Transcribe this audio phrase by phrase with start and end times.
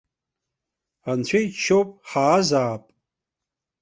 [1.09, 2.83] Анцәа иџьшьоуп, ҳаазаап.